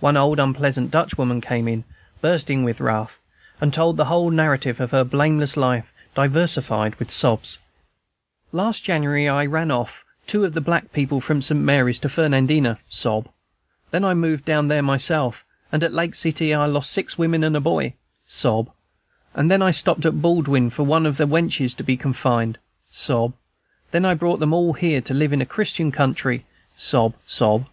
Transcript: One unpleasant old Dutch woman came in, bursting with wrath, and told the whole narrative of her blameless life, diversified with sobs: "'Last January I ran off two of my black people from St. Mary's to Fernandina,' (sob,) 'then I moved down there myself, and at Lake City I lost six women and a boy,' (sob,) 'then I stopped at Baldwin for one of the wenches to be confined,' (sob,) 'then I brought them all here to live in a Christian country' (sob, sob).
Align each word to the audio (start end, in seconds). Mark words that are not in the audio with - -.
One 0.00 0.16
unpleasant 0.16 0.86
old 0.86 0.90
Dutch 0.90 1.16
woman 1.16 1.40
came 1.40 1.68
in, 1.68 1.84
bursting 2.20 2.64
with 2.64 2.80
wrath, 2.80 3.20
and 3.60 3.72
told 3.72 3.96
the 3.96 4.06
whole 4.06 4.32
narrative 4.32 4.80
of 4.80 4.90
her 4.90 5.04
blameless 5.04 5.56
life, 5.56 5.92
diversified 6.16 6.96
with 6.96 7.08
sobs: 7.12 7.58
"'Last 8.50 8.82
January 8.82 9.28
I 9.28 9.46
ran 9.46 9.70
off 9.70 10.04
two 10.26 10.44
of 10.44 10.56
my 10.56 10.60
black 10.60 10.92
people 10.92 11.20
from 11.20 11.40
St. 11.40 11.60
Mary's 11.60 12.00
to 12.00 12.08
Fernandina,' 12.08 12.80
(sob,) 12.88 13.28
'then 13.92 14.02
I 14.02 14.12
moved 14.12 14.44
down 14.44 14.66
there 14.66 14.82
myself, 14.82 15.44
and 15.70 15.84
at 15.84 15.94
Lake 15.94 16.16
City 16.16 16.52
I 16.52 16.66
lost 16.66 16.90
six 16.90 17.16
women 17.16 17.44
and 17.44 17.56
a 17.56 17.60
boy,' 17.60 17.94
(sob,) 18.26 18.72
'then 19.36 19.62
I 19.62 19.70
stopped 19.70 20.04
at 20.04 20.20
Baldwin 20.20 20.70
for 20.70 20.82
one 20.82 21.06
of 21.06 21.16
the 21.16 21.28
wenches 21.28 21.76
to 21.76 21.84
be 21.84 21.96
confined,' 21.96 22.58
(sob,) 22.90 23.34
'then 23.92 24.04
I 24.04 24.14
brought 24.14 24.40
them 24.40 24.52
all 24.52 24.72
here 24.72 25.00
to 25.00 25.14
live 25.14 25.32
in 25.32 25.40
a 25.40 25.46
Christian 25.46 25.92
country' 25.92 26.44
(sob, 26.76 27.14
sob). 27.24 27.68